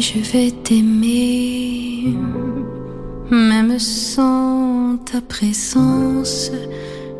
je 0.00 0.18
vais 0.18 0.50
t'aimer, 0.50 2.14
même 3.30 3.78
sans 3.78 4.96
ta 5.04 5.20
présence, 5.20 6.50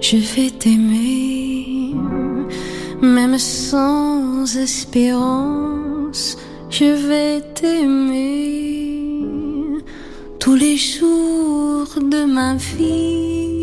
je 0.00 0.16
vais 0.16 0.50
t'aimer, 0.50 1.94
même 3.02 3.36
sans 3.38 4.56
espérance, 4.56 6.38
je 6.70 6.84
vais 7.08 7.40
t'aimer. 7.54 9.02
Tous 10.38 10.54
les 10.54 10.76
jours 10.76 11.94
de 12.00 12.24
ma 12.24 12.54
vie 12.54 13.61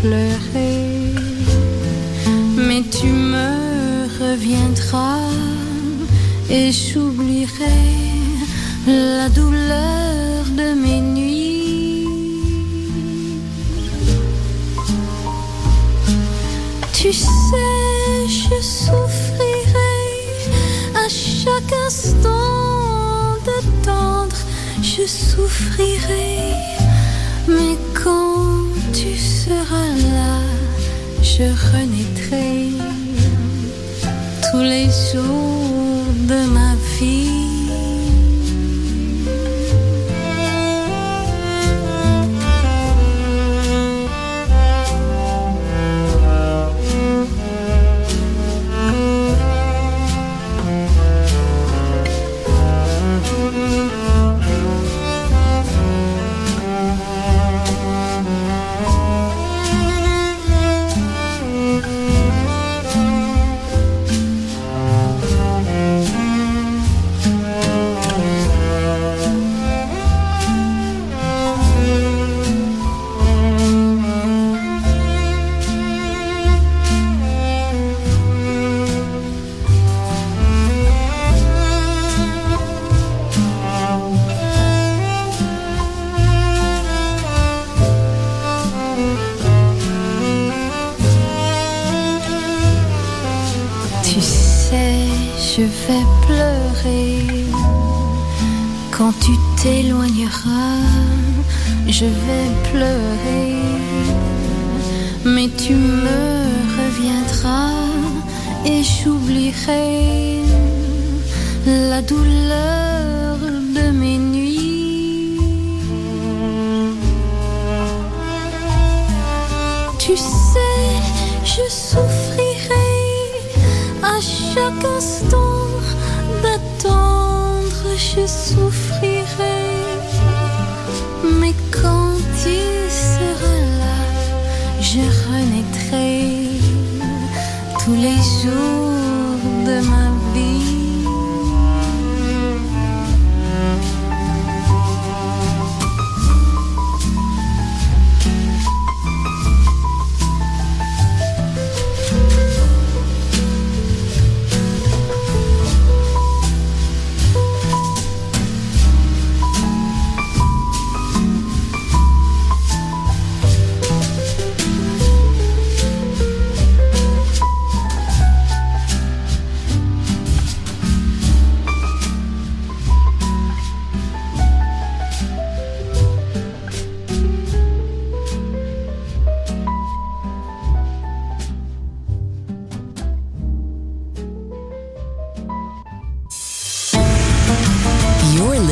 pleurer, 0.00 1.14
mais 2.56 2.82
tu 2.90 3.06
me 3.06 4.08
reviendras 4.20 5.30
et 6.50 6.72
j'oublierai 6.72 7.80
la 8.86 9.28
douleur. 9.28 10.01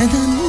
and 0.00 0.10
I 0.14 0.39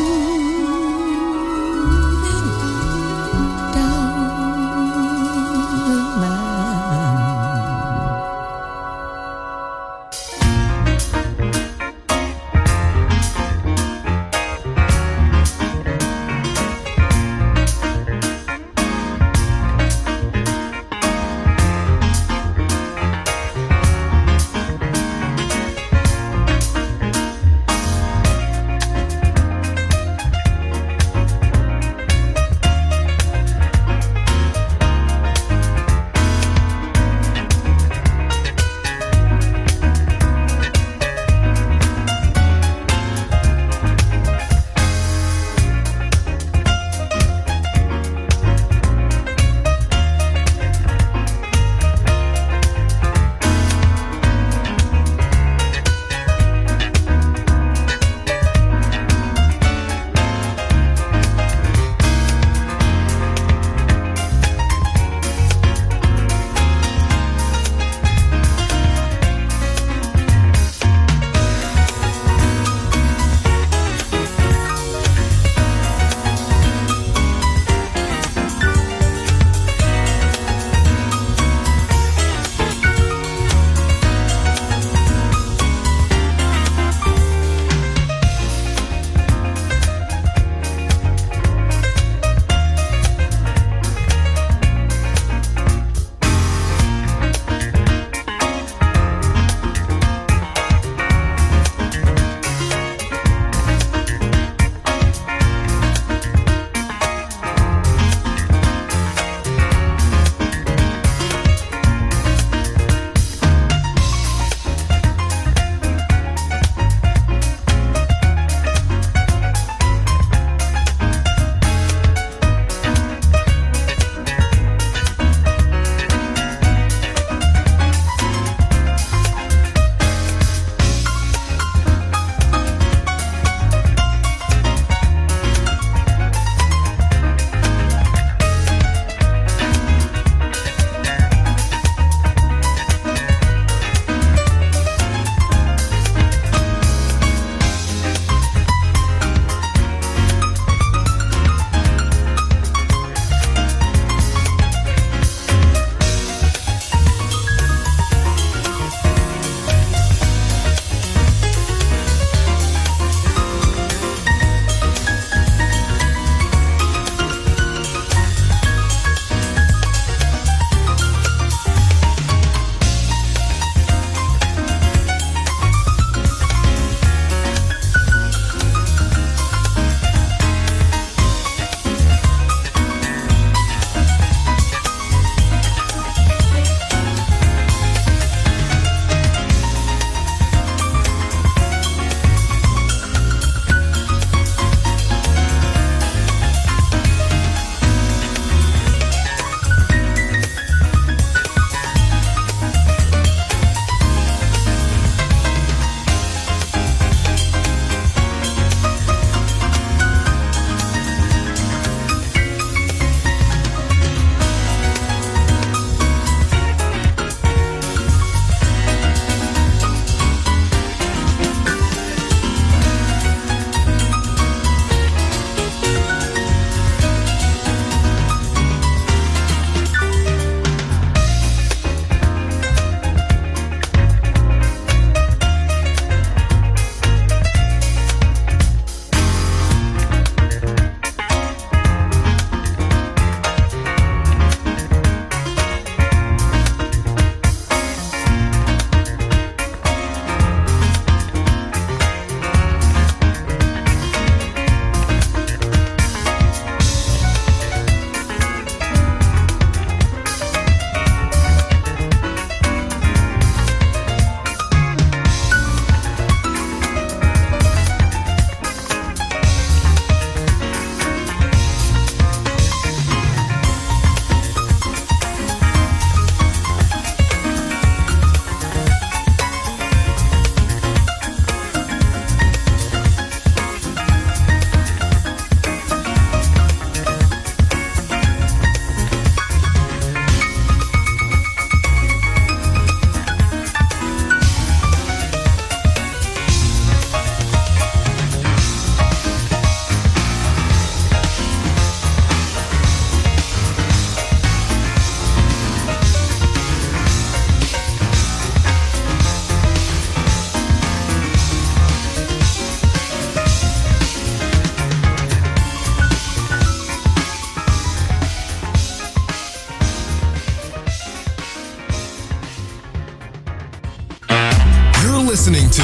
to 325.72 325.84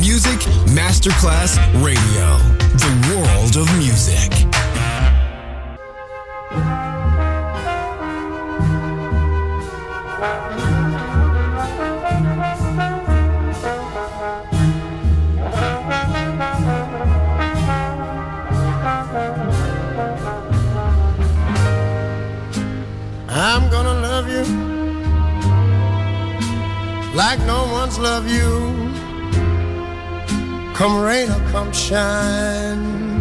Music 0.00 0.40
Masterclass 0.74 1.56
Radio, 1.84 2.36
the 2.74 2.90
world 3.08 3.56
of 3.56 3.78
music. 3.78 4.32
I'm 23.28 23.70
gonna 23.70 23.94
love 24.00 24.28
you 24.28 24.70
like 27.14 27.38
no 27.40 27.68
one's 27.70 27.96
loved 27.96 28.28
you. 28.28 28.89
Come 30.80 30.96
rain 31.02 31.28
or 31.28 31.50
come 31.50 31.70
shine. 31.74 33.20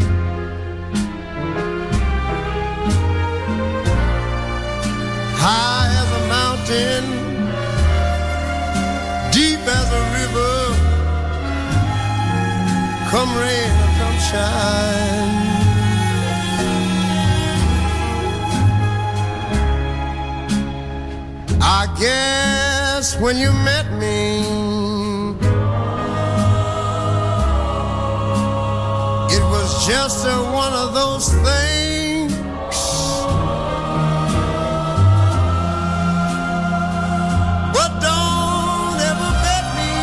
High 5.44 5.90
as 6.02 6.10
a 6.20 6.24
mountain, 6.36 7.04
deep 9.34 9.60
as 9.60 9.88
a 9.92 10.04
river. 10.20 10.56
Come 13.12 13.32
rain 13.44 13.72
or 13.84 13.92
come 14.00 14.18
shine. 14.30 15.36
I 21.62 21.94
guess 22.00 23.20
when 23.20 23.36
you 23.38 23.52
met 23.52 23.92
me, 24.00 24.79
just 29.90 30.24
a, 30.24 30.36
one 30.54 30.72
of 30.72 30.94
those 30.94 31.30
things. 31.34 32.32
But 37.76 37.92
don't 38.08 39.00
ever 39.12 39.32
bet 39.46 39.66
me, 39.80 39.94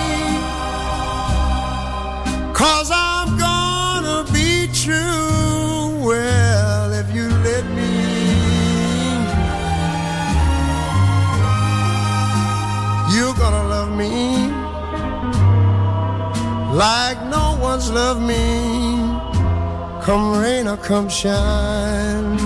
cause 2.53 2.91
I'm 2.93 3.39
gonna 3.39 4.24
be 4.32 4.66
true. 4.72 6.05
Well, 6.05 6.93
if 6.93 7.14
you 7.14 7.28
let 7.47 7.64
me. 7.78 7.93
You're 13.14 13.37
gonna 13.37 13.68
love 13.74 13.93
me 13.97 14.51
like 16.76 17.18
no 17.30 17.57
one's 17.61 17.89
loved 17.89 18.22
me. 18.22 18.86
Come 20.07 20.38
rain 20.40 20.68
or 20.68 20.76
come 20.76 21.09
shine. 21.09 22.45